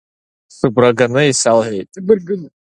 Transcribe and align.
Сыгәра 0.55 0.89
ганы 0.97 1.21
исалҳәеит… 1.31 1.89